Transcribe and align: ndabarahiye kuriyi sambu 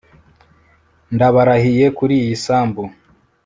ndabarahiye 1.15 1.85
kuriyi 1.97 2.33
sambu 2.45 2.83